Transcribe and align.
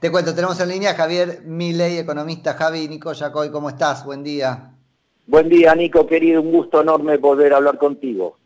Te 0.00 0.12
cuento, 0.12 0.32
tenemos 0.32 0.60
en 0.60 0.68
línea 0.68 0.92
a 0.92 0.94
Javier 0.94 1.42
Milei, 1.44 1.98
economista. 1.98 2.54
Javi, 2.54 2.86
Nico 2.86 3.12
Yacoy, 3.12 3.50
¿cómo 3.50 3.68
estás? 3.68 4.04
Buen 4.04 4.22
día. 4.22 4.70
Buen 5.26 5.48
día, 5.48 5.74
Nico, 5.74 6.06
querido. 6.06 6.40
Un 6.40 6.52
gusto 6.52 6.82
enorme 6.82 7.18
poder 7.18 7.52
hablar 7.52 7.78
contigo. 7.78 8.36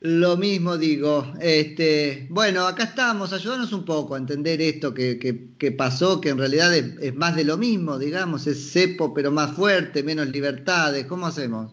Lo 0.00 0.36
mismo 0.36 0.76
digo. 0.76 1.26
Este, 1.40 2.26
bueno, 2.30 2.66
acá 2.66 2.82
estamos. 2.82 3.32
Ayúdanos 3.32 3.72
un 3.72 3.84
poco 3.84 4.16
a 4.16 4.18
entender 4.18 4.60
esto 4.60 4.92
que, 4.92 5.16
que, 5.56 5.70
pasó, 5.70 6.20
que 6.20 6.30
en 6.30 6.38
realidad 6.38 6.74
es, 6.74 6.98
es, 7.00 7.14
más 7.14 7.36
de 7.36 7.44
lo 7.44 7.56
mismo, 7.56 7.96
digamos. 7.96 8.48
Es 8.48 8.72
cepo, 8.72 9.14
pero 9.14 9.30
más 9.30 9.52
fuerte, 9.52 10.02
menos 10.02 10.26
libertades. 10.26 11.06
¿Cómo 11.06 11.28
hacemos? 11.28 11.72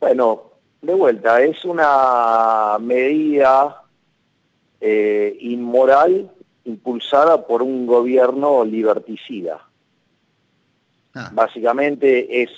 Bueno, 0.00 0.50
de 0.80 0.94
vuelta, 0.94 1.40
es 1.40 1.64
una 1.64 2.76
medida 2.80 3.84
eh, 4.80 5.36
inmoral 5.38 6.28
impulsada 6.64 7.46
por 7.46 7.62
un 7.62 7.86
gobierno 7.86 8.64
liberticida. 8.64 9.60
Ah. 11.14 11.30
Básicamente 11.32 12.42
es 12.42 12.50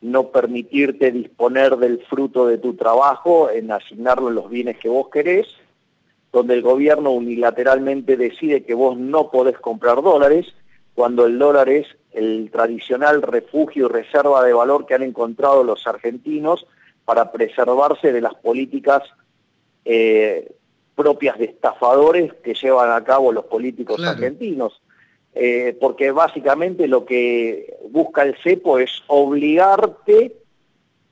no 0.00 0.28
permitirte 0.28 1.10
disponer 1.10 1.76
del 1.76 2.00
fruto 2.04 2.46
de 2.46 2.58
tu 2.58 2.74
trabajo 2.74 3.50
en 3.50 3.70
asignarlo 3.72 4.28
en 4.28 4.36
los 4.36 4.48
bienes 4.48 4.78
que 4.78 4.88
vos 4.88 5.08
querés, 5.08 5.46
donde 6.32 6.54
el 6.54 6.62
gobierno 6.62 7.10
unilateralmente 7.10 8.16
decide 8.16 8.64
que 8.64 8.74
vos 8.74 8.96
no 8.96 9.30
podés 9.30 9.58
comprar 9.58 10.02
dólares, 10.02 10.54
cuando 10.94 11.26
el 11.26 11.38
dólar 11.38 11.68
es 11.68 11.86
el 12.12 12.50
tradicional 12.50 13.22
refugio 13.22 13.86
y 13.86 13.88
reserva 13.88 14.44
de 14.44 14.52
valor 14.52 14.86
que 14.86 14.94
han 14.94 15.02
encontrado 15.02 15.62
los 15.64 15.86
argentinos 15.86 16.66
para 17.04 17.32
preservarse 17.32 18.12
de 18.12 18.20
las 18.20 18.34
políticas 18.34 19.02
eh, 19.84 20.52
propias 20.98 21.38
de 21.38 21.44
estafadores 21.44 22.34
que 22.42 22.54
llevan 22.54 22.90
a 22.90 23.04
cabo 23.04 23.32
los 23.32 23.44
políticos 23.44 24.04
argentinos. 24.04 24.82
Eh, 25.32 25.76
porque 25.80 26.10
básicamente 26.10 26.88
lo 26.88 27.04
que 27.04 27.76
busca 27.90 28.22
el 28.24 28.36
cepo 28.42 28.80
es 28.80 28.90
obligarte 29.06 30.36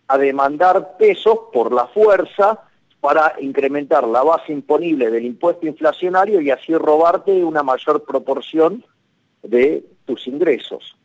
a 0.08 0.18
demandar 0.18 0.96
pesos 0.96 1.38
por 1.52 1.72
la 1.72 1.86
fuerza 1.86 2.60
para 3.00 3.34
incrementar 3.40 4.04
la 4.08 4.24
base 4.24 4.52
imponible 4.52 5.12
del 5.12 5.24
impuesto 5.24 5.68
inflacionario 5.68 6.40
y 6.40 6.50
así 6.50 6.74
robarte 6.74 7.44
una 7.44 7.62
mayor 7.62 8.04
proporción 8.04 8.84
de 9.44 9.84
tus 10.06 10.26
ingresos. 10.26 10.96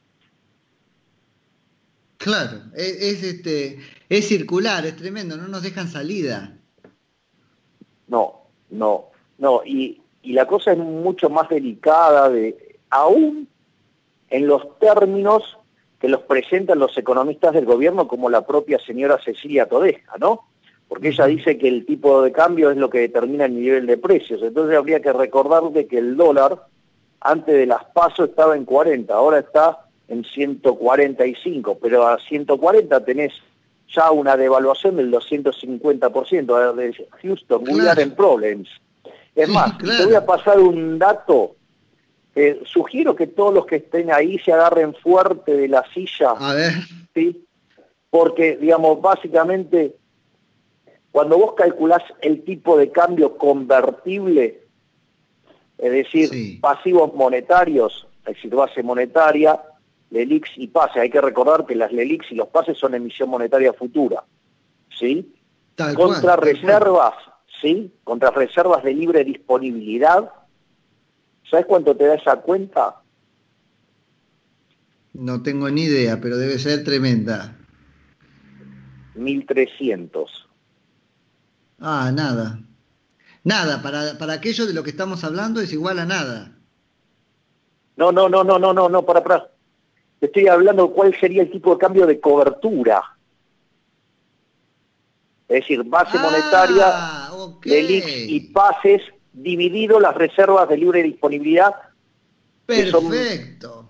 Claro, 2.17 2.61
es, 2.75 3.23
este, 3.23 3.79
es 4.09 4.27
circular, 4.27 4.83
es 4.87 4.95
tremendo, 4.95 5.37
no 5.37 5.47
nos 5.47 5.61
dejan 5.61 5.87
salida. 5.87 6.57
No, 8.07 8.40
no, 8.71 9.05
no, 9.37 9.61
y, 9.65 10.01
y 10.21 10.33
la 10.33 10.47
cosa 10.47 10.71
es 10.71 10.77
mucho 10.77 11.29
más 11.29 11.49
delicada 11.49 12.29
de 12.29 12.77
aún 12.89 13.47
en 14.29 14.47
los 14.47 14.79
términos 14.79 15.57
que 15.99 16.09
los 16.09 16.21
presentan 16.21 16.79
los 16.79 16.97
economistas 16.97 17.53
del 17.53 17.65
gobierno 17.65 18.07
como 18.07 18.29
la 18.29 18.45
propia 18.45 18.79
señora 18.79 19.19
Cecilia 19.23 19.67
Todeja, 19.67 20.17
¿no? 20.19 20.45
Porque 20.87 21.09
ella 21.09 21.27
dice 21.27 21.57
que 21.57 21.67
el 21.67 21.85
tipo 21.85 22.21
de 22.21 22.31
cambio 22.31 22.71
es 22.71 22.77
lo 22.77 22.89
que 22.89 22.99
determina 22.99 23.45
el 23.45 23.55
nivel 23.55 23.85
de 23.85 23.97
precios. 23.97 24.41
Entonces 24.41 24.75
habría 24.75 24.99
que 24.99 25.13
recordarle 25.13 25.87
que 25.87 25.99
el 25.99 26.17
dólar 26.17 26.65
antes 27.21 27.55
de 27.55 27.67
las 27.67 27.85
pasos 27.85 28.29
estaba 28.29 28.57
en 28.57 28.65
40, 28.65 29.13
ahora 29.13 29.39
está 29.39 29.85
en 30.07 30.25
145, 30.25 31.77
pero 31.79 32.07
a 32.07 32.19
140 32.19 33.05
tenés 33.05 33.31
ya 33.93 34.11
una 34.11 34.37
devaluación 34.37 34.97
del 34.97 35.11
250% 35.11 36.75
de 36.75 37.07
Houston, 37.21 37.63
claro. 37.65 38.01
en 38.01 38.15
Problems. 38.15 38.69
Es 39.35 39.49
más, 39.49 39.77
te 39.77 40.05
voy 40.05 40.15
a 40.15 40.25
pasar 40.25 40.59
un 40.59 40.99
dato 40.99 41.55
eh, 42.35 42.61
sugiero 42.65 43.15
que 43.15 43.27
todos 43.27 43.53
los 43.53 43.65
que 43.65 43.77
estén 43.77 44.11
ahí 44.11 44.39
se 44.39 44.53
agarren 44.53 44.93
fuerte 44.95 45.55
de 45.55 45.67
la 45.67 45.83
silla. 45.93 46.31
A 46.31 46.53
ver. 46.53 46.73
¿sí? 47.13 47.45
Porque, 48.09 48.57
digamos, 48.57 49.01
básicamente, 49.01 49.95
cuando 51.11 51.37
vos 51.37 51.53
calculás 51.53 52.03
el 52.21 52.43
tipo 52.43 52.77
de 52.77 52.91
cambio 52.91 53.37
convertible, 53.37 54.61
es 55.77 55.91
decir, 55.91 56.59
pasivos 56.61 57.13
monetarios, 57.13 58.07
es 58.25 58.35
decir, 58.35 58.53
base 58.53 58.83
monetaria, 58.83 59.59
LELIX 60.11 60.49
y 60.57 60.67
PASE, 60.67 60.99
hay 60.99 61.09
que 61.09 61.21
recordar 61.21 61.65
que 61.65 61.75
las 61.75 61.91
LELIX 61.91 62.31
y 62.31 62.35
los 62.35 62.47
PASES 62.49 62.77
son 62.77 62.93
emisión 62.93 63.29
monetaria 63.29 63.73
futura, 63.73 64.23
¿sí? 64.97 65.33
Contra 65.95 66.35
reservas, 66.35 67.15
¿sí? 67.61 67.91
Contra 68.03 68.29
reservas 68.29 68.83
de 68.83 68.93
libre 68.93 69.23
disponibilidad, 69.23 70.29
¿Sabes 71.51 71.65
cuánto 71.65 71.95
te 71.97 72.05
da 72.05 72.15
esa 72.15 72.37
cuenta? 72.37 73.01
No 75.13 75.43
tengo 75.43 75.69
ni 75.69 75.83
idea, 75.83 76.21
pero 76.21 76.37
debe 76.37 76.57
ser 76.57 76.85
tremenda. 76.85 77.57
1300. 79.15 80.47
Ah, 81.81 82.09
nada. 82.13 82.61
Nada, 83.43 83.81
para, 83.81 84.17
para 84.17 84.33
aquello 84.33 84.65
de 84.65 84.73
lo 84.73 84.83
que 84.83 84.91
estamos 84.91 85.25
hablando 85.25 85.59
es 85.59 85.73
igual 85.73 85.99
a 85.99 86.05
nada. 86.05 86.57
No, 87.97 88.13
no, 88.13 88.29
no, 88.29 88.45
no, 88.45 88.57
no, 88.57 88.73
no, 88.73 88.87
no, 88.87 89.05
para, 89.05 89.21
para. 89.21 89.51
Estoy 90.21 90.47
hablando 90.47 90.87
de 90.87 90.93
cuál 90.93 91.19
sería 91.19 91.41
el 91.41 91.51
tipo 91.51 91.73
de 91.73 91.79
cambio 91.79 92.05
de 92.05 92.19
cobertura. 92.19 93.01
Es 95.49 95.61
decir, 95.61 95.83
base 95.83 96.17
ah, 96.17 96.21
monetaria, 96.21 97.89
y 98.27 98.39
pases 98.51 99.01
dividido 99.33 99.99
las 99.99 100.15
reservas 100.15 100.69
de 100.69 100.77
libre 100.77 101.03
disponibilidad. 101.03 101.73
Perfecto. 102.65 103.89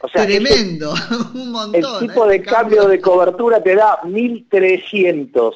o 0.00 0.08
sea, 0.08 0.24
Tremendo, 0.24 0.94
un 1.34 1.50
montón. 1.50 2.02
El 2.02 2.08
tipo 2.08 2.26
de 2.26 2.36
¿eh? 2.36 2.42
cambio 2.42 2.86
de 2.86 3.00
cobertura 3.00 3.62
te 3.62 3.74
da 3.74 4.02
1.300. 4.02 5.54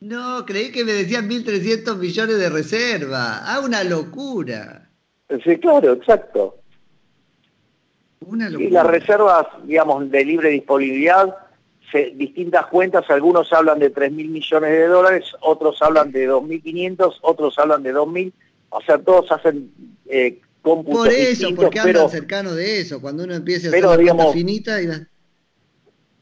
No, 0.00 0.46
creí 0.46 0.72
que 0.72 0.84
me 0.84 0.92
decían 0.92 1.28
1.300 1.28 1.96
millones 1.96 2.38
de 2.38 2.48
reserva. 2.48 3.40
Ah, 3.44 3.60
una 3.60 3.84
locura. 3.84 4.88
Sí, 5.44 5.58
claro, 5.58 5.92
exacto. 5.92 6.61
Y 8.60 8.70
las 8.70 8.86
reservas, 8.86 9.46
digamos, 9.64 10.10
de 10.10 10.24
libre 10.24 10.50
disponibilidad 10.50 11.34
distintas 12.14 12.66
cuentas, 12.66 13.04
algunos 13.08 13.52
hablan 13.52 13.78
de 13.78 13.90
3 13.90 14.12
mil 14.12 14.28
millones 14.28 14.70
de 14.70 14.86
dólares, 14.86 15.24
otros 15.40 15.80
hablan 15.82 16.12
de 16.12 16.28
2.500, 16.28 17.18
otros 17.22 17.58
hablan 17.58 17.82
de 17.82 17.94
2.000, 17.94 18.32
o 18.70 18.80
sea, 18.82 18.98
todos 18.98 19.30
hacen 19.30 19.70
eh, 20.06 20.40
Por 20.62 21.08
eso, 21.08 21.48
porque 21.54 21.80
hablan 21.80 22.08
cercano 22.08 22.54
de 22.54 22.80
eso, 22.80 23.00
cuando 23.00 23.24
uno 23.24 23.34
empieza 23.34 23.68
a 23.68 23.70
hacer 23.70 23.84
la 23.84 23.96
digamos, 23.96 24.32
finita 24.32 24.80
y 24.80 24.88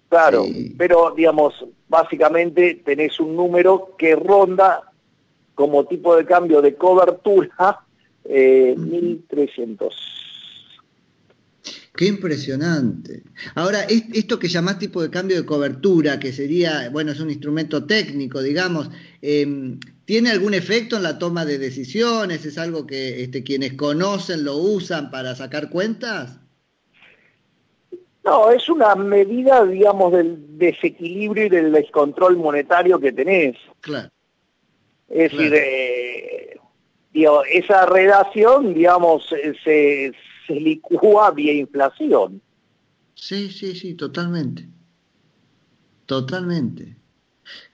Claro, 0.08 0.44
pero 0.76 1.14
digamos, 1.16 1.64
básicamente 1.88 2.82
tenés 2.84 3.20
un 3.20 3.36
número 3.36 3.94
que 3.96 4.16
ronda 4.16 4.82
como 5.54 5.84
tipo 5.84 6.16
de 6.16 6.24
cambio 6.24 6.60
de 6.60 6.74
cobertura 6.74 7.84
eh, 8.24 8.74
1.300. 8.76 9.92
Qué 12.00 12.06
impresionante. 12.06 13.24
Ahora, 13.54 13.80
esto 13.82 14.38
que 14.38 14.48
llamás 14.48 14.78
tipo 14.78 15.02
de 15.02 15.10
cambio 15.10 15.36
de 15.36 15.44
cobertura, 15.44 16.18
que 16.18 16.32
sería, 16.32 16.88
bueno, 16.90 17.12
es 17.12 17.20
un 17.20 17.28
instrumento 17.28 17.84
técnico, 17.84 18.40
digamos, 18.40 18.90
em, 19.20 19.78
¿tiene 20.06 20.30
algún 20.30 20.54
efecto 20.54 20.96
en 20.96 21.02
la 21.02 21.18
toma 21.18 21.44
de 21.44 21.58
decisiones? 21.58 22.46
¿Es 22.46 22.56
algo 22.56 22.86
que 22.86 23.22
este, 23.22 23.42
quienes 23.42 23.74
conocen 23.74 24.44
lo 24.44 24.56
usan 24.56 25.10
para 25.10 25.34
sacar 25.34 25.68
cuentas? 25.68 26.40
No, 28.24 28.50
es 28.50 28.66
una 28.70 28.94
medida, 28.94 29.66
digamos, 29.66 30.14
del 30.14 30.56
desequilibrio 30.56 31.44
y 31.44 31.48
del 31.50 31.70
descontrol 31.70 32.38
monetario 32.38 32.98
que 32.98 33.12
tenés. 33.12 33.58
Claro. 33.82 34.08
Es 35.06 35.32
decir, 35.32 35.52
eh, 35.54 36.56
esa 37.52 37.84
redacción, 37.84 38.72
digamos, 38.72 39.28
se, 39.62 40.14
se 40.54 41.34
vía 41.34 41.52
inflación. 41.52 42.40
Sí, 43.14 43.50
sí, 43.50 43.74
sí, 43.74 43.94
totalmente. 43.94 44.66
Totalmente. 46.06 46.96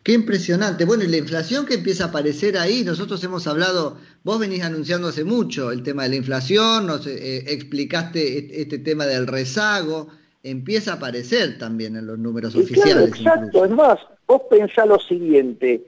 Qué 0.02 0.12
impresionante. 0.12 0.84
Bueno, 0.84 1.05
y 1.05 1.08
la 1.08 1.17
inflación 1.17 1.67
que 1.67 1.75
empieza 1.75 2.05
a 2.05 2.08
aparecer 2.08 2.56
ahí, 2.56 2.84
nosotros 2.84 3.23
hemos 3.25 3.46
hablado, 3.46 3.99
vos 4.25 4.38
venís 4.38 4.62
anunciando 4.62 5.08
hace 5.08 5.25
mucho 5.25 5.73
el 5.73 5.82
tema 5.82 6.05
de 6.05 6.11
la 6.11 6.17
inflación, 6.17 6.87
nos 6.87 7.06
eh, 7.06 7.44
explicaste 7.52 8.61
este, 8.62 8.79
tema 8.79 9.06
del 9.06 9.26
rezago, 9.26 10.08
empieza 10.43 10.93
a 10.93 10.96
aparecer 10.96 11.58
también 11.58 11.96
en 11.96 12.06
los 12.06 12.19
números 12.19 12.55
oficiales. 12.55 13.08
exacto, 13.08 13.64
es 13.64 13.70
más, 13.70 13.99
vos 14.26 14.43
pensás 14.49 14.87
lo 14.87 14.99
siguiente, 14.99 15.82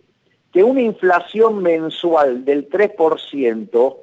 que 0.53 0.65
una 0.65 0.83
inflación 0.83 1.63
mensual 1.63 2.45
del 2.45 2.69
3%, 2.69 3.97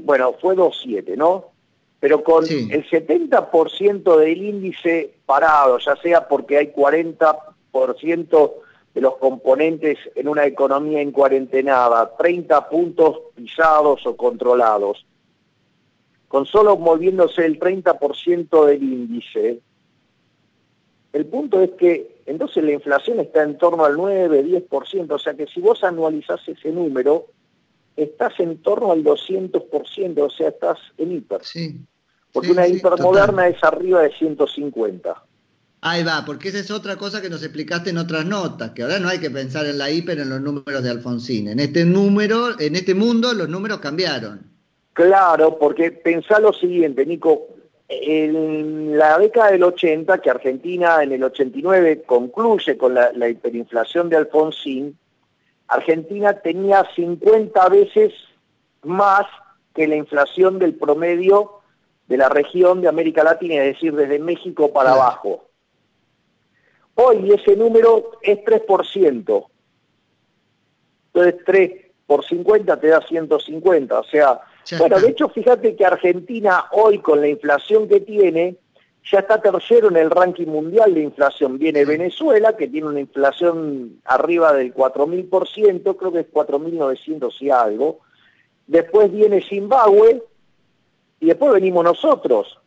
bueno, 0.00 0.34
fue 0.40 0.56
2,7, 0.56 1.16
¿no? 1.16 1.46
Pero 2.00 2.22
con 2.22 2.44
el 2.44 2.88
70% 2.88 4.16
del 4.16 4.42
índice 4.42 5.14
parado, 5.24 5.78
ya 5.78 5.96
sea 5.96 6.28
porque 6.28 6.58
hay 6.58 6.72
40% 6.72 8.52
de 8.94 9.00
los 9.00 9.16
componentes 9.16 9.98
en 10.14 10.28
una 10.28 10.46
economía 10.46 11.00
en 11.00 11.12
cuarentenada, 11.12 12.16
30 12.16 12.68
puntos 12.68 13.20
pisados 13.34 14.06
o 14.06 14.16
controlados, 14.16 15.06
con 16.28 16.46
solo 16.46 16.76
moviéndose 16.76 17.44
el 17.44 17.58
30% 17.58 18.64
del 18.64 18.82
índice, 18.82 19.60
el 21.12 21.26
punto 21.26 21.60
es 21.62 21.70
que 21.72 22.16
entonces 22.26 22.62
la 22.64 22.72
inflación 22.72 23.20
está 23.20 23.42
en 23.42 23.56
torno 23.56 23.84
al 23.84 23.96
9, 23.96 24.44
10%, 24.44 25.10
o 25.10 25.18
sea 25.18 25.34
que 25.34 25.46
si 25.46 25.60
vos 25.60 25.82
anualizás 25.84 26.46
ese 26.48 26.70
número, 26.70 27.26
estás 27.96 28.38
en 28.38 28.58
torno 28.62 28.92
al 28.92 29.02
200%, 29.02 30.18
o 30.18 30.30
sea, 30.30 30.48
estás 30.48 30.78
en 30.98 31.12
hiper. 31.12 31.42
Sí. 31.42 31.80
Porque 32.32 32.52
una 32.52 32.68
hipermoderna 32.68 33.48
es 33.48 33.62
arriba 33.64 34.02
de 34.02 34.12
150. 34.12 35.22
Ahí 35.80 36.02
va, 36.02 36.24
porque 36.26 36.48
esa 36.48 36.58
es 36.58 36.70
otra 36.70 36.96
cosa 36.96 37.22
que 37.22 37.30
nos 37.30 37.42
explicaste 37.42 37.90
en 37.90 37.98
otras 37.98 38.26
notas, 38.26 38.72
que 38.72 38.82
ahora 38.82 38.98
no 38.98 39.08
hay 39.08 39.20
que 39.20 39.30
pensar 39.30 39.66
en 39.66 39.78
la 39.78 39.90
hiper 39.90 40.18
en 40.18 40.30
los 40.30 40.40
números 40.40 40.82
de 40.82 40.90
Alfonsín. 40.90 41.48
En 41.48 41.60
este 41.60 41.84
número, 41.84 42.58
en 42.58 42.76
este 42.76 42.94
mundo, 42.94 43.32
los 43.32 43.48
números 43.48 43.78
cambiaron. 43.78 44.50
Claro, 44.92 45.58
porque 45.58 45.92
pensá 45.92 46.40
lo 46.40 46.52
siguiente, 46.52 47.06
Nico, 47.06 47.48
en 47.88 48.98
la 48.98 49.18
década 49.18 49.52
del 49.52 49.62
80, 49.62 50.18
que 50.18 50.30
Argentina 50.30 51.02
en 51.02 51.12
el 51.12 51.22
89 51.22 52.02
concluye 52.04 52.76
con 52.76 52.94
la, 52.94 53.12
la 53.12 53.28
hiperinflación 53.28 54.08
de 54.08 54.16
Alfonsín, 54.16 54.98
Argentina 55.68 56.40
tenía 56.40 56.86
50 56.94 57.68
veces 57.68 58.12
más 58.82 59.26
que 59.74 59.86
la 59.86 59.96
inflación 59.96 60.58
del 60.58 60.74
promedio 60.74 61.60
de 62.06 62.16
la 62.16 62.28
región 62.28 62.80
de 62.80 62.88
América 62.88 63.24
Latina, 63.24 63.56
es 63.56 63.74
decir, 63.74 63.94
desde 63.94 64.18
México 64.18 64.72
para 64.72 64.92
abajo. 64.92 65.44
Hoy 66.94 67.32
ese 67.32 67.56
número 67.56 68.12
es 68.22 68.38
3%. 68.38 69.46
Entonces 71.12 71.44
3 71.44 71.72
por 72.06 72.24
50 72.24 72.80
te 72.80 72.86
da 72.88 73.00
150. 73.00 73.98
O 73.98 74.04
sea, 74.04 74.40
bueno, 74.78 75.00
de 75.00 75.08
hecho 75.08 75.28
fíjate 75.28 75.76
que 75.76 75.84
Argentina 75.84 76.66
hoy 76.72 76.98
con 77.00 77.20
la 77.20 77.28
inflación 77.28 77.88
que 77.88 78.00
tiene, 78.00 78.56
ya 79.10 79.20
está 79.20 79.40
tercero 79.40 79.88
en 79.88 79.96
el 79.96 80.10
ranking 80.10 80.46
mundial 80.46 80.94
de 80.94 81.02
inflación. 81.02 81.58
Viene 81.58 81.84
Venezuela, 81.84 82.56
que 82.56 82.68
tiene 82.68 82.88
una 82.88 83.00
inflación 83.00 84.00
arriba 84.04 84.52
del 84.52 84.74
4.000%, 84.74 85.96
creo 85.96 86.12
que 86.12 86.20
es 86.20 86.32
4.900 86.32 87.32
y 87.40 87.50
algo. 87.50 88.00
Después 88.66 89.12
viene 89.12 89.42
Zimbabue 89.42 90.22
y 91.20 91.26
después 91.26 91.52
venimos 91.52 91.84
nosotros. 91.84 92.58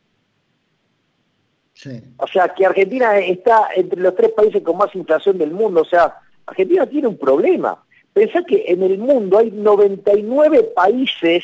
O 2.18 2.28
sea, 2.28 2.50
que 2.54 2.66
Argentina 2.66 3.18
está 3.20 3.70
entre 3.76 4.02
los 4.02 4.16
tres 4.16 4.32
países 4.32 4.62
con 4.62 4.78
más 4.78 4.94
inflación 4.96 5.38
del 5.38 5.52
mundo. 5.52 5.82
O 5.82 5.86
sea, 5.86 6.16
Argentina 6.46 6.86
tiene 6.86 7.08
un 7.08 7.18
problema. 7.18 7.84
Pensá 8.12 8.44
que 8.44 8.66
en 8.68 8.84
el 8.84 8.98
mundo 8.98 9.38
hay 9.38 9.52
99 9.52 10.72
países 10.76 11.44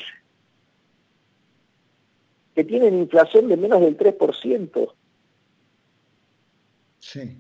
que 2.56 2.64
tienen 2.64 2.98
inflación 2.98 3.50
de 3.50 3.58
menos 3.58 3.82
del 3.82 3.98
3%. 3.98 4.94
Sí. 7.00 7.38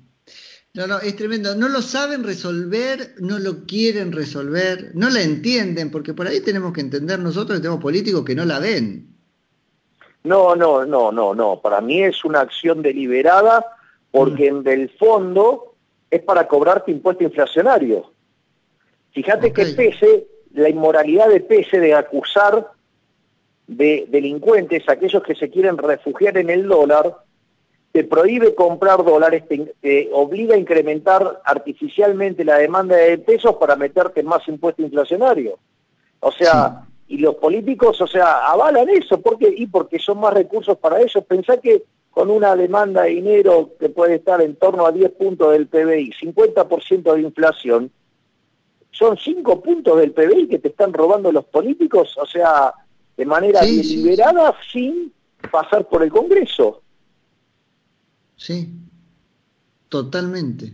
No, 0.73 0.87
no, 0.87 0.99
es 0.99 1.15
tremendo. 1.15 1.55
No 1.55 1.69
lo 1.69 1.81
saben 1.81 2.25
resolver, 2.25 3.15
no 3.19 3.39
lo 3.39 3.65
quieren 3.65 4.11
resolver, 4.11 4.91
no 4.93 5.09
la 5.09 5.21
entienden, 5.21 5.89
porque 5.89 6.13
por 6.13 6.27
ahí 6.27 6.41
tenemos 6.41 6.73
que 6.73 6.81
entender 6.81 7.17
nosotros 7.17 7.57
que 7.57 7.61
tenemos 7.61 7.81
políticos 7.81 8.25
que 8.25 8.35
no 8.35 8.43
la 8.43 8.59
ven. 8.59 9.07
No, 10.25 10.55
no, 10.55 10.85
no, 10.85 11.13
no, 11.13 11.33
no. 11.33 11.61
Para 11.61 11.79
mí 11.79 12.03
es 12.03 12.25
una 12.25 12.41
acción 12.41 12.81
deliberada 12.81 13.65
porque 14.11 14.51
mm. 14.51 14.57
en 14.57 14.67
el 14.67 14.89
fondo 14.89 15.75
es 16.11 16.21
para 16.21 16.47
cobrarte 16.47 16.91
impuesto 16.91 17.23
inflacionario. 17.23 18.11
Fíjate 19.13 19.53
que 19.53 19.67
pese, 19.67 20.27
la 20.51 20.67
inmoralidad 20.67 21.29
de 21.29 21.39
pese 21.39 21.79
de 21.79 21.93
acusar 21.93 22.74
de 23.67 24.05
delincuentes, 24.09 24.87
aquellos 24.87 25.23
que 25.23 25.35
se 25.35 25.49
quieren 25.49 25.77
refugiar 25.77 26.37
en 26.37 26.49
el 26.49 26.67
dólar, 26.67 27.17
te 27.91 28.03
prohíbe 28.03 28.53
comprar 28.53 29.03
dólares, 29.03 29.43
te, 29.47 30.09
obliga 30.11 30.55
a 30.55 30.57
incrementar 30.57 31.41
artificialmente 31.45 32.43
la 32.43 32.57
demanda 32.57 32.95
de 32.97 33.17
pesos 33.17 33.55
para 33.55 33.75
meterte 33.75 34.21
más 34.21 34.45
impuesto 34.47 34.81
inflacionario. 34.81 35.57
O 36.19 36.31
sea, 36.31 36.83
y 37.07 37.19
los 37.19 37.35
políticos, 37.35 38.01
o 38.01 38.07
sea, 38.07 38.47
avalan 38.47 38.89
eso, 38.89 39.21
¿por 39.21 39.37
qué? 39.37 39.53
Y 39.55 39.67
porque 39.67 39.97
son 39.99 40.19
más 40.19 40.33
recursos 40.33 40.77
para 40.77 40.99
ellos. 40.99 41.23
Pensá 41.25 41.57
que 41.57 41.83
con 42.11 42.29
una 42.29 42.55
demanda 42.55 43.03
de 43.03 43.11
dinero 43.11 43.71
que 43.79 43.89
puede 43.89 44.15
estar 44.15 44.41
en 44.41 44.55
torno 44.55 44.85
a 44.85 44.91
10 44.91 45.11
puntos 45.11 45.51
del 45.53 45.67
PBI, 45.67 46.13
50% 46.21 47.13
de 47.13 47.21
inflación, 47.21 47.91
son 48.91 49.17
5 49.17 49.61
puntos 49.61 49.97
del 49.97 50.11
PBI 50.11 50.47
que 50.47 50.59
te 50.59 50.69
están 50.69 50.93
robando 50.93 51.31
los 51.31 51.45
políticos, 51.45 52.17
o 52.17 52.25
sea, 52.25 52.73
de 53.17 53.25
manera 53.25 53.61
deliberada 53.61 54.55
sin 54.71 55.11
pasar 55.51 55.87
por 55.87 56.03
el 56.03 56.09
Congreso. 56.09 56.81
Sí, 58.35 58.69
totalmente. 59.89 60.73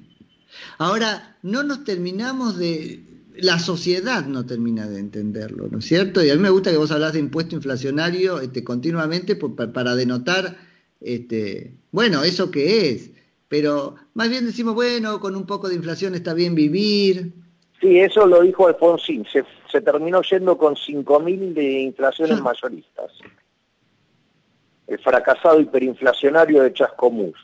Ahora, 0.77 1.38
no 1.43 1.63
nos 1.63 1.83
terminamos 1.83 2.57
de... 2.57 3.05
La 3.38 3.59
sociedad 3.59 4.25
no 4.25 4.45
termina 4.45 4.88
de 4.88 4.99
entenderlo, 4.99 5.69
¿no 5.71 5.79
es 5.79 5.85
cierto? 5.85 6.21
Y 6.23 6.29
a 6.29 6.35
mí 6.35 6.41
me 6.41 6.49
gusta 6.49 6.69
que 6.69 6.77
vos 6.77 6.91
hablas 6.91 7.13
de 7.13 7.19
impuesto 7.19 7.55
inflacionario 7.55 8.41
este, 8.41 8.61
continuamente 8.61 9.38
para 9.38 9.95
denotar, 9.95 10.57
este, 10.99 11.73
bueno, 11.91 12.23
eso 12.23 12.51
que 12.51 12.89
es. 12.89 13.11
Pero 13.47 13.95
más 14.15 14.29
bien 14.29 14.45
decimos, 14.45 14.75
bueno, 14.75 15.21
con 15.21 15.38
un 15.38 15.45
poco 15.45 15.69
de 15.69 15.75
inflación 15.75 16.13
está 16.13 16.33
bien 16.33 16.55
vivir, 16.55 17.33
Sí, 17.81 17.99
eso 17.99 18.27
lo 18.27 18.43
dijo 18.43 18.67
Alfonsín. 18.67 19.25
Se, 19.25 19.43
se 19.71 19.81
terminó 19.81 20.21
yendo 20.21 20.55
con 20.55 20.75
5.000 20.75 21.53
de 21.53 21.81
inflaciones 21.81 22.39
mayoristas. 22.39 23.11
El 24.85 24.99
fracasado 24.99 25.59
hiperinflacionario 25.59 26.61
de 26.61 26.73
Chascomús. 26.73 27.37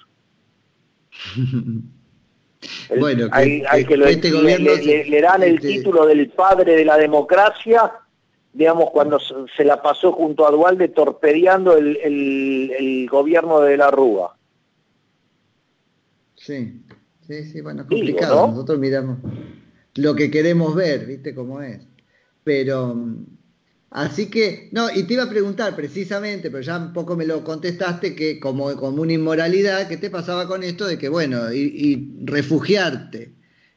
bueno, 2.99 3.27
hay, 3.31 3.61
que, 3.85 3.95
este 3.95 4.29
le, 4.31 5.21
dan 5.21 5.41
el 5.41 5.55
este 5.55 5.67
título 5.67 6.05
del 6.05 6.29
padre 6.29 6.75
de 6.75 6.85
la 6.85 6.97
democracia, 6.97 7.93
digamos, 8.53 8.91
cuando 8.91 9.19
se 9.19 9.63
la 9.63 9.81
pasó 9.81 10.11
junto 10.11 10.45
a 10.45 10.51
Dualde 10.51 10.89
torpedeando 10.89 11.75
el, 11.77 11.97
el, 11.97 13.07
gobierno 13.09 13.61
de 13.61 13.77
la 13.77 13.89
Rúa. 13.89 14.37
Sí, 16.35 16.83
sí, 17.25 17.43
sí, 17.45 17.61
bueno, 17.61 17.81
es 17.81 17.87
complicado. 17.87 18.47
Nosotros 18.49 18.77
miramos 18.77 19.17
lo 19.97 20.15
que 20.15 20.31
queremos 20.31 20.75
ver, 20.75 21.05
¿viste 21.05 21.33
cómo 21.33 21.61
es? 21.61 21.79
Pero, 22.43 22.95
así 23.91 24.29
que, 24.29 24.69
no, 24.71 24.89
y 24.93 25.03
te 25.03 25.13
iba 25.13 25.23
a 25.23 25.29
preguntar 25.29 25.75
precisamente, 25.75 26.49
pero 26.49 26.61
ya 26.61 26.77
un 26.77 26.93
poco 26.93 27.15
me 27.15 27.25
lo 27.25 27.43
contestaste, 27.43 28.15
que 28.15 28.39
como, 28.39 28.75
como 28.75 29.01
una 29.01 29.13
inmoralidad, 29.13 29.87
¿qué 29.87 29.97
te 29.97 30.09
pasaba 30.09 30.47
con 30.47 30.63
esto 30.63 30.87
de 30.87 30.97
que, 30.97 31.09
bueno, 31.09 31.51
y, 31.51 32.15
refugiarte 32.23 33.33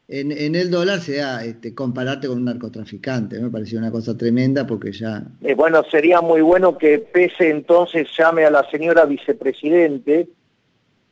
en, 0.08 0.54
el 0.54 0.70
dólar 0.70 1.00
sea 1.00 1.44
este, 1.44 1.74
compararte 1.74 2.28
con 2.28 2.38
un 2.38 2.44
narcotraficante? 2.44 3.40
Me 3.40 3.50
pareció 3.50 3.78
una 3.78 3.90
cosa 3.90 4.16
tremenda 4.16 4.66
porque 4.66 4.92
ya... 4.92 5.24
Eh, 5.42 5.54
bueno, 5.54 5.82
sería 5.90 6.20
muy 6.20 6.42
bueno 6.42 6.78
que 6.78 6.98
Pese 6.98 7.50
entonces 7.50 8.08
llame 8.16 8.44
a 8.44 8.50
la 8.50 8.68
señora 8.70 9.04
vicepresidente 9.04 10.28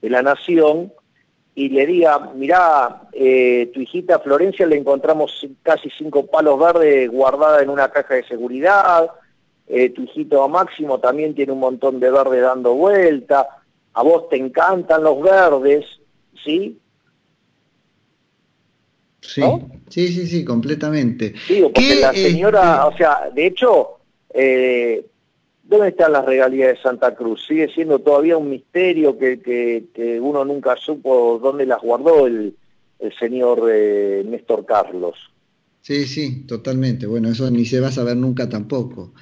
de 0.02 0.10
la 0.10 0.22
Nación 0.22 0.92
y 1.58 1.70
le 1.70 1.86
diga, 1.86 2.20
mirá, 2.36 3.02
eh, 3.12 3.68
tu 3.74 3.80
hijita 3.80 4.20
Florencia 4.20 4.64
le 4.64 4.76
encontramos 4.76 5.44
casi 5.64 5.90
cinco 5.90 6.24
palos 6.24 6.56
verdes 6.56 7.10
guardada 7.10 7.60
en 7.60 7.68
una 7.68 7.88
caja 7.90 8.14
de 8.14 8.22
seguridad, 8.28 9.10
eh, 9.66 9.90
tu 9.90 10.02
hijito 10.02 10.48
Máximo 10.48 11.00
también 11.00 11.34
tiene 11.34 11.50
un 11.50 11.58
montón 11.58 11.98
de 11.98 12.12
verde 12.12 12.40
dando 12.42 12.74
vuelta, 12.74 13.48
a 13.92 14.02
vos 14.04 14.28
te 14.28 14.36
encantan 14.36 15.02
los 15.02 15.20
verdes, 15.20 15.84
¿sí? 16.44 16.78
Sí, 19.20 19.42
sí, 19.88 20.08
sí, 20.12 20.26
sí, 20.28 20.44
completamente. 20.44 21.34
Digo, 21.48 21.72
porque 21.72 21.96
la 21.96 22.12
señora, 22.12 22.84
este 22.88 22.94
o 22.94 22.96
sea, 22.96 23.30
de 23.34 23.46
hecho, 23.46 23.98
eh, 24.32 25.04
¿Dónde 25.68 25.88
están 25.88 26.12
las 26.12 26.24
regalías 26.24 26.68
de 26.74 26.82
Santa 26.82 27.14
Cruz? 27.14 27.44
Sigue 27.46 27.68
siendo 27.68 27.98
todavía 27.98 28.38
un 28.38 28.48
misterio 28.48 29.18
que, 29.18 30.18
uno 30.22 30.42
nunca 30.42 30.76
supo 30.76 31.38
dónde 31.42 31.66
las 31.66 31.82
guardó 31.82 32.26
el, 32.26 32.56
señor 33.20 33.68
eh, 33.70 34.24
Néstor 34.26 34.64
Carlos. 34.64 35.30
Sí, 35.82 36.06
sí, 36.06 36.46
totalmente. 36.46 37.06
Bueno, 37.06 37.28
eso 37.28 37.50
ni 37.50 37.66
se 37.66 37.80
va 37.80 37.88
a 37.88 37.92
saber 37.92 38.16
nunca 38.16 38.48
tampoco. 38.48 39.12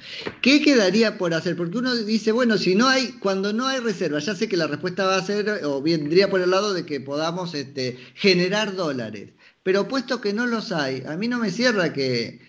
¿Qué 0.41 0.61
quedaría 0.61 1.17
por 1.17 1.33
hacer? 1.33 1.57
Porque 1.57 1.79
uno 1.79 1.93
dice, 1.95 2.31
bueno, 2.31 2.57
si 2.57 2.75
no 2.75 2.87
hay, 2.87 3.11
cuando 3.19 3.51
no 3.51 3.67
hay 3.67 3.79
reserva, 3.79 4.19
ya 4.19 4.33
sé 4.33 4.47
que 4.47 4.55
la 4.55 4.67
respuesta 4.67 5.05
va 5.05 5.17
a 5.17 5.23
ser, 5.23 5.65
o 5.65 5.81
vendría 5.81 6.29
por 6.29 6.39
el 6.39 6.49
lado 6.49 6.73
de 6.73 6.85
que 6.85 7.01
podamos 7.01 7.55
este, 7.55 7.97
generar 8.15 8.73
dólares. 8.73 9.31
Pero 9.63 9.89
puesto 9.89 10.21
que 10.21 10.31
no 10.31 10.47
los 10.47 10.71
hay, 10.71 11.03
a 11.05 11.17
mí 11.17 11.27
no 11.27 11.39
me 11.39 11.51
cierra 11.51 11.91
que, 11.91 12.39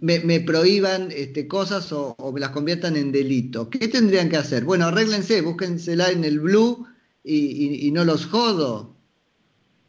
me, 0.00 0.40
prohíban 0.40 1.10
este, 1.10 1.46
cosas 1.46 1.92
o, 1.92 2.16
me 2.32 2.40
las 2.40 2.50
conviertan 2.50 2.96
en 2.96 3.12
delito. 3.12 3.68
¿Qué 3.68 3.88
tendrían 3.88 4.30
que 4.30 4.36
hacer? 4.36 4.64
Bueno, 4.64 4.86
arréglense, 4.86 5.42
búsquensela 5.42 6.10
en 6.10 6.24
el 6.24 6.40
blue 6.40 6.86
y, 7.22 7.90
no 7.92 8.04
los 8.04 8.26
jodo. 8.26 8.94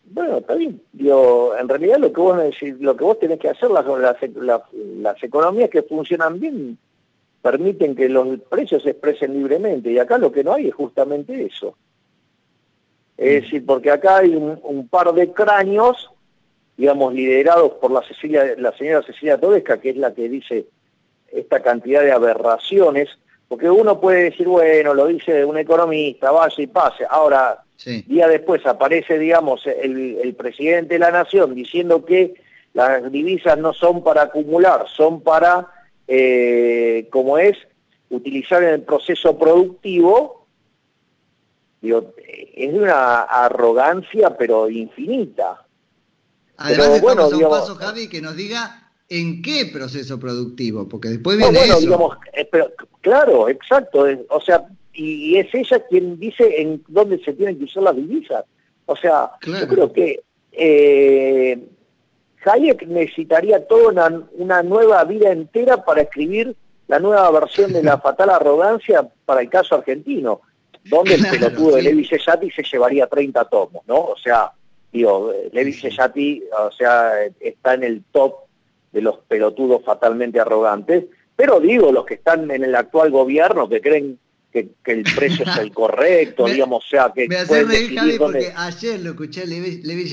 Bueno, 0.06 0.38
está 0.38 0.56
bien. 0.56 0.82
en 0.98 1.70
realidad 1.70 1.98
lo 2.00 2.14
que 2.14 2.22
vos 2.22 2.38
lo 2.80 2.96
que 2.96 3.04
vos 3.04 3.20
tenés 3.20 3.40
que 3.40 3.50
hacer, 3.50 3.70
las, 3.72 3.86
las, 4.36 5.24
economías 5.24 5.70
que 5.70 5.84
funcionan 5.84 6.40
bien, 6.40 6.78
permiten 7.42 7.96
que 7.96 8.10
los 8.10 8.40
precios 8.42 8.84
se 8.84 8.92
expresen 8.92 9.34
libremente. 9.34 9.92
Y 9.92 9.98
acá 9.98 10.18
lo 10.18 10.32
que 10.32 10.44
no 10.44 10.54
hay 10.54 10.68
es 10.68 10.76
justamente 10.76 11.46
eso. 11.46 11.76
Es 13.18 13.44
decir, 13.44 13.66
porque 13.66 13.92
acá 13.92 14.18
hay 14.18 14.36
un, 14.36 14.88
par 14.90 15.14
de 15.14 15.32
cráneos, 15.32 16.12
digamos, 16.78 17.14
liderados 17.14 17.74
por 17.74 17.92
la, 17.92 18.02
Cecilia, 18.04 18.56
la 18.58 18.76
señora 18.78 19.06
Cecilia 19.06 19.40
Todesca, 19.40 19.80
que 19.80 19.92
es 19.92 19.98
la 19.98 20.14
que 20.14 20.28
dice 20.28 20.66
esta 21.32 21.62
cantidad 21.62 22.02
de 22.02 22.12
aberraciones, 22.12 23.10
porque 23.48 23.70
uno 23.70 24.00
puede 24.00 24.24
decir, 24.26 24.48
bueno, 24.48 24.94
lo 24.94 25.08
dice 25.08 25.46
un 25.46 25.58
economista, 25.58 26.32
vaya 26.32 26.64
y 26.64 26.68
pase. 26.68 27.06
Ahora, 27.10 27.64
día 28.08 28.28
después 28.28 28.66
aparece, 28.66 29.20
digamos, 29.20 29.66
el, 29.68 30.36
presidente 30.38 30.96
de 30.96 31.00
la 31.00 31.12
nación 31.12 31.54
diciendo 31.54 32.04
que 32.06 32.34
las 32.74 33.12
divisas 33.12 33.58
no 33.58 33.74
son 33.74 34.04
para 34.04 34.24
acumular, 34.24 34.86
son 34.90 35.22
para, 35.22 35.68
eh, 36.08 37.08
como 37.12 37.38
es, 37.38 37.56
utilizar 38.10 38.64
en 38.64 38.70
el 38.70 38.82
proceso 38.82 39.38
productivo, 39.38 40.48
digo, 41.82 42.14
es 42.56 42.74
de 42.74 42.80
una 42.80 43.22
arrogancia 43.22 44.36
pero 44.38 44.70
infinita. 44.70 45.65
Además, 46.58 46.88
pero, 46.90 47.02
bueno, 47.02 47.28
un 47.28 47.50
paso, 47.50 47.76
Javi, 47.76 48.08
que 48.08 48.22
nos 48.22 48.36
diga 48.36 48.92
en 49.10 49.42
qué 49.42 49.70
proceso 49.72 50.20
productivo, 50.20 50.88
porque 50.88 51.10
después 51.10 51.38
viene 51.38 51.58
bueno, 51.58 51.80
Digamos, 51.80 52.18
eh, 52.34 52.48
pero, 52.52 52.72
claro, 53.02 53.50
exacto, 53.50 54.06
o 54.30 54.42
sea, 54.42 54.66
y, 54.94 55.38
es 55.38 55.54
ella 55.54 55.80
quien 55.88 56.20
dice 56.20 56.62
en 56.62 56.84
dónde 56.88 57.24
se 57.24 57.34
tienen 57.34 57.58
que 57.58 57.66
usar 57.66 57.84
las 57.84 57.96
divisas. 57.96 58.46
O 58.86 58.96
sea, 58.96 59.32
yo 59.46 59.68
creo 59.68 59.92
que 59.92 60.24
eh, 60.52 61.68
Hayek 62.46 62.88
necesitaría 62.88 63.66
toda 63.68 63.90
una, 63.90 64.24
una, 64.34 64.64
nueva 64.64 65.04
vida 65.04 65.32
entera 65.32 65.84
para 65.84 66.04
escribir 66.04 66.56
la 66.88 67.00
nueva 67.00 67.30
versión 67.32 67.74
de 67.74 67.84
la 67.84 67.98
fatal 68.02 68.30
arrogancia 68.30 69.08
para 69.26 69.42
el 69.42 69.50
caso 69.50 69.76
argentino, 69.76 70.42
donde 70.86 71.16
el 71.16 71.28
pelotudo 71.28 71.76
de 71.76 71.82
Levi 71.82 72.06
Cesati 72.06 72.52
se 72.52 72.64
llevaría 72.64 73.08
30 73.08 73.46
tomos, 73.46 73.84
¿no? 73.88 73.98
O 73.98 74.18
sea, 74.18 74.52
digo, 74.96 75.34
Levi 75.52 75.74
Cesati, 75.74 76.44
o 76.58 76.72
sea, 76.72 77.26
está 77.40 77.74
en 77.74 77.84
el 77.84 78.04
top 78.12 78.36
de 78.92 79.02
los 79.02 79.18
pelotudos 79.28 79.84
fatalmente 79.84 80.40
arrogantes, 80.40 81.06
pero 81.36 81.60
digo, 81.60 81.92
los 81.92 82.06
que 82.06 82.14
están 82.14 82.50
en 82.50 82.64
el 82.64 82.76
actual 82.76 83.12
gobierno, 83.12 83.68
que 83.68 83.82
creen 83.82 84.18
que, 84.54 84.70
el 84.86 85.04
precio 85.04 85.46
es 85.46 85.58
el 85.58 85.72
correcto, 85.74 86.46
digamos, 86.46 86.86
o 86.86 86.88
sea, 86.88 87.12
que... 87.14 87.28
Me 87.28 87.36
hace 87.36 87.66
reír, 87.66 87.94
Javi, 87.94 88.18
porque 88.18 88.54
ayer 88.56 89.02
lo 89.02 89.10
escuché 89.12 89.42
a 89.42 89.46
Levi, 89.46 89.82
Levi 89.84 90.06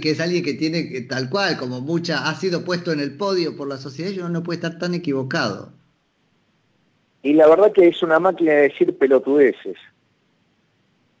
que 0.00 0.10
es 0.10 0.20
alguien 0.20 0.44
que 0.44 0.54
tiene, 0.54 1.02
tal 1.02 1.30
cual, 1.30 1.56
como 1.56 1.80
mucha, 1.80 2.28
ha 2.28 2.34
sido 2.34 2.64
puesto 2.64 2.90
en 2.90 2.98
el 2.98 3.16
podio 3.16 3.56
por 3.56 3.68
la 3.68 3.76
sociedad, 3.76 4.10
y 4.10 4.18
uno 4.18 4.30
no 4.30 4.42
puede 4.42 4.56
estar 4.56 4.78
tan 4.78 4.94
equivocado. 4.94 5.72
Y 7.22 7.34
la 7.34 7.46
verdad 7.46 7.72
que 7.72 7.86
es 7.86 8.02
una 8.02 8.18
máquina 8.18 8.52
de 8.52 8.62
decir 8.62 8.98
pelotudeces. 8.98 9.76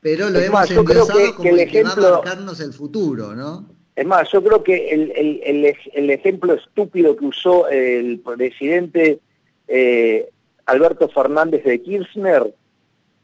Pero 0.04 0.28
lo 0.28 0.38
hemos 0.38 0.70
como 0.70 0.90
el, 0.92 1.60
ejemplo, 1.60 1.94
que 1.94 2.00
va 2.02 2.08
a 2.08 2.10
marcarnos 2.10 2.60
el 2.60 2.74
futuro, 2.74 3.34
¿no? 3.34 3.64
Es 3.96 4.04
más, 4.04 4.30
yo 4.30 4.44
creo 4.44 4.62
que 4.62 4.90
el, 4.90 6.10
ejemplo 6.10 6.52
estúpido 6.52 7.16
que 7.16 7.24
usó 7.24 7.68
el 7.68 8.20
presidente 8.20 9.20
eh, 9.66 10.28
Alberto 10.66 11.08
Fernández 11.08 11.64
de 11.64 11.80
Kirchner, 11.80 12.54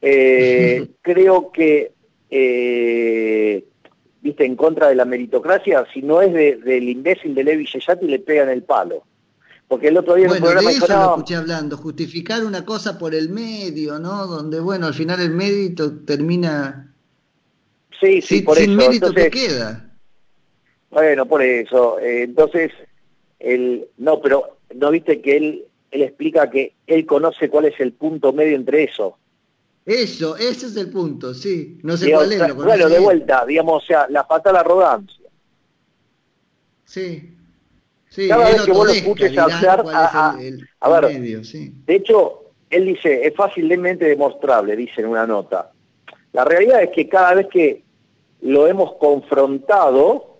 eh, 0.00 0.88
creo 1.02 1.52
que, 1.52 1.92
eh, 2.30 3.62
viste, 4.22 4.46
en 4.46 4.56
contra 4.56 4.88
de 4.88 4.94
la 4.94 5.04
meritocracia, 5.04 5.84
si 5.92 6.00
no 6.00 6.22
es 6.22 6.32
del 6.32 6.88
imbécil 6.88 7.34
de 7.34 7.44
Levi 7.44 7.66
Yeyati, 7.66 8.06
le 8.06 8.20
pegan 8.20 8.48
el 8.48 8.62
palo. 8.62 9.02
Porque 9.70 9.86
el 9.86 9.96
otro 9.96 10.16
día 10.16 10.26
en 10.26 10.32
el 10.32 10.38
programa... 10.40 10.68
eso 10.68 10.88
lo 10.88 11.10
escuché 11.10 11.36
hablando, 11.36 11.76
justificar 11.76 12.44
una 12.44 12.64
cosa 12.64 12.98
por 12.98 13.14
el 13.14 13.28
medio, 13.28 14.00
¿no? 14.00 14.26
Donde, 14.26 14.58
bueno, 14.58 14.88
al 14.88 14.94
final 14.94 15.20
el 15.20 15.30
mérito 15.30 15.98
termina... 15.98 16.92
Sí, 18.00 18.20
sí, 18.20 18.42
por 18.42 18.56
sin 18.56 18.74
mérito 18.74 19.12
te 19.12 19.30
queda. 19.30 19.94
Bueno, 20.90 21.24
por 21.24 21.40
eso. 21.40 22.00
Eh, 22.00 22.24
entonces, 22.24 22.72
el, 23.38 23.86
no, 23.98 24.20
pero 24.20 24.58
no 24.74 24.90
viste 24.90 25.20
que 25.20 25.36
él, 25.36 25.64
él 25.92 26.02
explica 26.02 26.50
que 26.50 26.74
él 26.88 27.06
conoce 27.06 27.48
cuál 27.48 27.66
es 27.66 27.78
el 27.78 27.92
punto 27.92 28.32
medio 28.32 28.56
entre 28.56 28.82
eso. 28.82 29.18
Eso, 29.86 30.36
ese 30.36 30.66
es 30.66 30.76
el 30.76 30.90
punto, 30.90 31.32
sí. 31.32 31.78
No 31.84 31.96
sé 31.96 32.10
cuál 32.10 32.32
es. 32.32 32.54
bueno, 32.56 32.88
de 32.88 32.98
vuelta, 32.98 33.46
digamos, 33.46 33.84
o 33.84 33.86
sea, 33.86 34.08
la 34.08 34.24
fatal 34.24 34.56
arrogancia. 34.56 35.30
Sí. 36.86 37.36
Sí 38.10 38.28
Cada 38.28 38.50
vez 38.50 38.62
que 38.62 38.72
vos 38.72 38.86
lo 38.86 38.92
escuches 38.92 39.38
hablar, 39.38 39.84
a, 39.92 40.36
a, 40.80 41.00
ver, 41.00 41.20
de 41.20 41.94
hecho, 41.94 42.52
él 42.68 42.86
dice, 42.86 43.26
es 43.26 43.34
fácilmente 43.34 44.04
demostrable, 44.04 44.76
dice 44.76 45.00
en 45.00 45.08
una 45.08 45.26
nota. 45.26 45.72
La 46.32 46.44
realidad 46.44 46.82
es 46.82 46.90
que 46.90 47.08
cada 47.08 47.34
vez 47.34 47.46
que 47.48 47.82
lo 48.42 48.66
hemos 48.66 48.92
confrontado, 48.94 50.38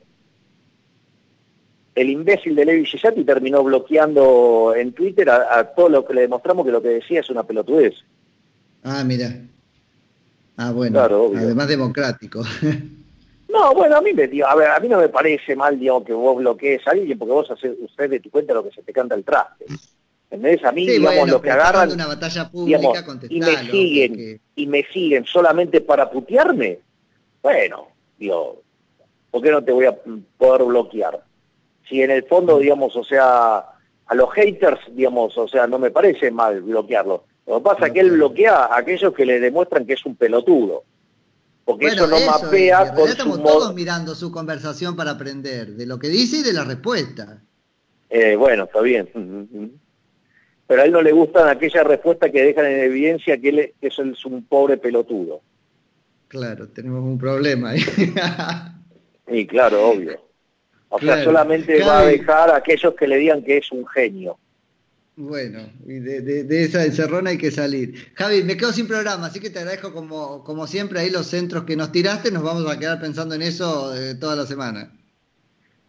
el 1.94 2.10
imbécil 2.10 2.54
de 2.54 2.64
Levi 2.64 2.84
Gisati 2.86 3.24
terminó 3.24 3.62
bloqueando 3.64 4.74
en 4.76 4.92
Twitter 4.92 5.28
a, 5.30 5.64
todo 5.74 5.88
lo 5.88 6.04
que 6.06 6.14
le 6.14 6.22
demostramos 6.22 6.64
que 6.64 6.72
lo 6.72 6.82
que 6.82 6.88
decía 6.88 7.20
es 7.20 7.30
una 7.30 7.42
pelotudez. 7.42 7.94
Ah, 8.82 9.02
mira. 9.04 9.34
Ah, 10.56 10.72
bueno. 10.72 11.00
además 11.00 11.68
democrático. 11.68 12.42
No, 13.50 13.74
bueno, 13.74 13.96
a 13.96 14.00
mí 14.00 14.12
me 14.12 14.24
a 14.44 14.54
ver, 14.54 14.68
a 14.68 14.80
mí 14.80 14.88
no 14.88 14.98
me 14.98 15.08
parece 15.08 15.56
mal, 15.56 15.78
digamos, 15.78 16.04
que 16.04 16.12
vos 16.12 16.36
bloquees 16.36 16.86
a 16.86 16.92
alguien 16.92 17.18
porque 17.18 17.32
vos 17.32 17.50
haces 17.50 17.72
usted 17.80 18.10
de 18.10 18.20
tu 18.20 18.30
cuenta 18.30 18.54
lo 18.54 18.62
que 18.62 18.70
se 18.70 18.82
te 18.82 18.92
canta 18.92 19.14
el 19.14 19.24
traste. 19.24 19.66
¿Entendés? 20.30 20.64
A 20.64 20.70
mí, 20.70 20.86
digamos, 20.86 21.28
lo 21.28 21.42
que 21.42 21.50
agarran 21.50 21.90
una 21.90 22.06
batalla 22.06 22.48
pública, 22.48 23.04
y 23.28 23.40
me 23.40 23.70
siguen, 23.70 24.40
y 24.54 24.66
me 24.66 24.84
siguen 24.84 25.24
solamente 25.24 25.80
para 25.80 26.08
putearme, 26.08 26.78
bueno, 27.42 27.88
digo, 28.16 28.62
¿por 29.30 29.42
qué 29.42 29.50
no 29.50 29.64
te 29.64 29.72
voy 29.72 29.86
a 29.86 29.96
poder 30.38 30.62
bloquear? 30.62 31.24
si 31.90 32.00
en 32.02 32.12
el 32.12 32.22
fondo, 32.22 32.58
digamos, 32.58 32.94
o 32.94 33.02
sea, 33.02 33.64
a 34.06 34.14
los 34.14 34.32
haters, 34.32 34.80
digamos, 34.92 35.36
o 35.36 35.48
sea, 35.48 35.66
no 35.66 35.78
me 35.78 35.90
parece 35.90 36.30
mal 36.30 36.62
bloquearlo. 36.62 37.24
Lo 37.46 37.56
que 37.56 37.64
pasa 37.64 37.86
es 37.88 37.92
que 37.92 38.00
él 38.00 38.12
bloquea 38.12 38.66
a 38.66 38.78
aquellos 38.78 39.12
que 39.12 39.26
le 39.26 39.40
demuestran 39.40 39.84
que 39.84 39.94
es 39.94 40.06
un 40.06 40.14
pelotudo. 40.14 40.84
Porque 41.70 41.86
eso 41.86 42.06
no 42.08 42.18
mapea 42.18 42.92
con 42.92 43.08
estamos 43.08 43.42
todos 43.42 43.74
mirando 43.74 44.14
su 44.16 44.32
conversación 44.32 44.96
para 44.96 45.12
aprender 45.12 45.68
de 45.68 45.86
lo 45.86 46.00
que 46.00 46.08
dice 46.08 46.38
y 46.38 46.42
de 46.42 46.52
la 46.52 46.64
respuesta. 46.64 47.40
Eh, 48.08 48.34
bueno, 48.34 48.64
está 48.64 48.80
bien. 48.80 49.08
Pero 50.66 50.82
a 50.82 50.84
él 50.84 50.90
no 50.90 51.00
le 51.00 51.12
gustan 51.12 51.48
aquellas 51.48 51.84
respuestas 51.84 52.30
que 52.32 52.42
dejan 52.42 52.66
en 52.66 52.80
evidencia 52.80 53.40
que 53.40 53.48
él 53.50 53.58
es, 53.80 53.98
es 53.98 54.24
un 54.24 54.44
pobre 54.44 54.78
pelotudo. 54.78 55.42
Claro, 56.26 56.68
tenemos 56.68 57.04
un 57.04 57.18
problema 57.18 57.70
ahí. 57.70 57.80
sí, 59.28 59.46
claro, 59.46 59.90
obvio. 59.90 60.20
O 60.88 60.98
sea, 60.98 61.22
solamente 61.22 61.82
va 61.84 62.00
a 62.00 62.06
dejar 62.06 62.50
a 62.50 62.56
aquellos 62.56 62.94
que 62.94 63.06
le 63.06 63.16
digan 63.16 63.44
que 63.44 63.58
es 63.58 63.70
un 63.70 63.86
genio. 63.86 64.38
Bueno, 65.22 65.68
y 65.86 65.98
de, 65.98 66.64
esa 66.64 66.82
encerrona 66.82 67.28
hay 67.28 67.36
que 67.36 67.50
salir. 67.50 67.94
Javi, 68.14 68.42
me 68.42 68.56
quedo 68.56 68.72
sin 68.72 68.88
programa, 68.88 69.26
así 69.26 69.38
que 69.38 69.50
te 69.50 69.58
agradezco 69.58 69.92
como, 69.92 70.42
como 70.44 70.66
siempre 70.66 70.98
ahí 70.98 71.10
los 71.10 71.26
centros 71.26 71.64
que 71.64 71.76
nos 71.76 71.92
tiraste, 71.92 72.30
nos 72.30 72.42
vamos 72.42 72.66
a 72.70 72.78
quedar 72.78 72.98
pensando 73.02 73.34
en 73.34 73.42
eso 73.42 73.94
eh, 73.94 74.14
toda 74.14 74.34
la 74.34 74.46
semana. 74.46 74.90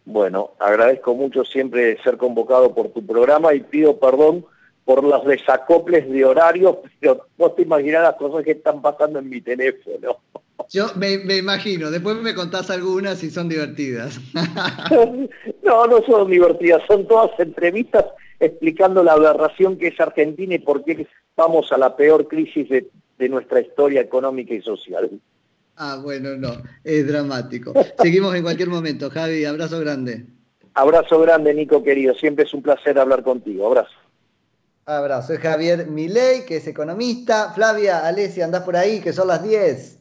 Bueno, 0.04 0.50
agradezco 0.58 1.14
mucho 1.14 1.46
siempre 1.46 1.96
ser 2.02 2.18
convocado 2.18 2.74
por 2.74 2.90
tu 2.90 3.06
programa 3.06 3.54
y 3.54 3.60
pido 3.60 3.98
perdón 3.98 4.44
por 4.84 5.04
los 5.04 5.24
desacoples 5.24 6.08
de 6.10 6.24
horarios, 6.24 6.78
pero 7.00 7.26
vos 7.36 7.54
te 7.54 7.62
imaginás 7.62 8.02
las 8.02 8.16
cosas 8.16 8.44
que 8.44 8.52
están 8.52 8.82
pasando 8.82 9.18
en 9.18 9.28
mi 9.28 9.40
teléfono. 9.40 10.18
Yo 10.70 10.86
me, 10.96 11.36
imagino, 11.36 11.90
después 11.90 12.16
me 12.16 12.34
contás 12.34 12.70
algunas 12.70 13.22
y 13.22 13.30
son 13.30 13.48
divertidas. 13.48 14.20
no, 15.62 15.86
no 15.86 16.02
son 16.02 16.30
divertidas, 16.30 16.82
son 16.86 17.06
todas 17.06 17.38
entrevistas 17.38 18.06
explicando 18.40 19.02
la 19.04 19.12
aberración 19.12 19.78
que 19.78 19.88
es 19.88 20.00
Argentina 20.00 20.54
y 20.54 20.58
por 20.58 20.84
qué 20.84 21.06
vamos 21.36 21.70
a 21.72 21.78
la 21.78 21.96
peor 21.96 22.26
crisis 22.26 22.68
de, 22.68 22.88
de 23.18 23.28
nuestra 23.28 23.60
historia 23.60 24.00
económica 24.00 24.54
y 24.54 24.60
social. 24.60 25.10
Ah, 25.76 25.98
bueno, 26.02 26.36
no, 26.36 26.62
es 26.84 27.06
dramático. 27.06 27.72
Seguimos 27.98 28.34
en 28.34 28.42
cualquier 28.42 28.68
momento, 28.68 29.10
Javi, 29.10 29.44
abrazo 29.44 29.80
grande. 29.80 30.26
Abrazo 30.74 31.20
grande, 31.20 31.54
Nico 31.54 31.82
querido, 31.82 32.14
siempre 32.14 32.44
es 32.44 32.54
un 32.54 32.62
placer 32.62 32.98
hablar 32.98 33.22
contigo, 33.22 33.66
abrazo. 33.66 33.92
Abrazo, 34.84 35.32
es 35.32 35.40
Javier 35.40 35.86
Milei, 35.86 36.44
que 36.44 36.56
es 36.56 36.66
economista. 36.66 37.52
Flavia, 37.52 38.06
Alesia, 38.06 38.44
andás 38.44 38.62
por 38.62 38.76
ahí, 38.76 39.00
que 39.00 39.12
son 39.12 39.28
las 39.28 39.42
10. 39.42 39.98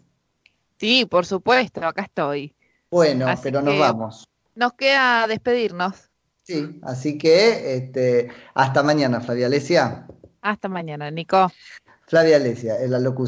Sí, 0.79 1.05
por 1.05 1.25
supuesto, 1.25 1.85
acá 1.85 2.03
estoy. 2.03 2.55
Bueno, 2.89 3.27
pero 3.43 3.61
nos 3.61 3.77
vamos. 3.77 4.27
Nos 4.55 4.73
queda 4.73 5.27
despedirnos. 5.27 6.09
Sí, 6.43 6.79
así 6.81 7.17
que 7.17 7.75
este, 7.75 8.29
hasta 8.55 8.81
mañana, 8.81 9.21
Flavia 9.21 9.45
Alesia. 9.45 10.07
Hasta 10.41 10.67
mañana, 10.67 11.11
Nico. 11.11 11.51
Flavia 12.07 12.37
Alesia, 12.37 12.79
es 12.79 12.89
la 12.89 12.99
locución. 12.99 13.27